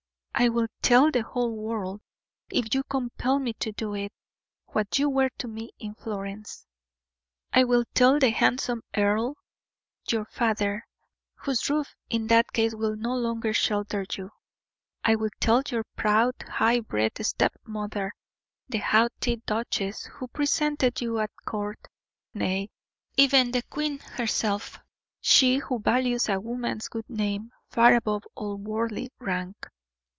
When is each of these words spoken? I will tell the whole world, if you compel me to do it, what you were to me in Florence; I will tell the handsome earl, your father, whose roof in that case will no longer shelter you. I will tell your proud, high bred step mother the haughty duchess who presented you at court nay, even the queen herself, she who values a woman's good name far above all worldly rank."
I 0.33 0.49
will 0.49 0.65
tell 0.81 1.11
the 1.11 1.21
whole 1.21 1.55
world, 1.55 2.01
if 2.49 2.73
you 2.73 2.81
compel 2.85 3.37
me 3.37 3.53
to 3.59 3.71
do 3.73 3.93
it, 3.93 4.11
what 4.69 4.97
you 4.97 5.07
were 5.07 5.29
to 5.37 5.47
me 5.47 5.69
in 5.77 5.93
Florence; 5.93 6.65
I 7.53 7.63
will 7.63 7.83
tell 7.93 8.17
the 8.17 8.31
handsome 8.31 8.81
earl, 8.97 9.35
your 10.09 10.25
father, 10.25 10.87
whose 11.35 11.69
roof 11.69 11.95
in 12.09 12.25
that 12.27 12.53
case 12.53 12.73
will 12.73 12.95
no 12.95 13.13
longer 13.15 13.53
shelter 13.53 14.03
you. 14.17 14.31
I 15.03 15.15
will 15.15 15.29
tell 15.39 15.61
your 15.67 15.83
proud, 15.95 16.33
high 16.49 16.79
bred 16.79 17.23
step 17.23 17.53
mother 17.63 18.11
the 18.67 18.79
haughty 18.79 19.35
duchess 19.45 20.05
who 20.05 20.27
presented 20.29 21.01
you 21.01 21.19
at 21.19 21.29
court 21.45 21.87
nay, 22.33 22.71
even 23.15 23.51
the 23.51 23.61
queen 23.61 23.99
herself, 23.99 24.79
she 25.19 25.57
who 25.57 25.79
values 25.79 26.29
a 26.29 26.39
woman's 26.39 26.87
good 26.87 27.07
name 27.07 27.51
far 27.69 27.93
above 27.93 28.23
all 28.33 28.57
worldly 28.57 29.11
rank." 29.19 29.67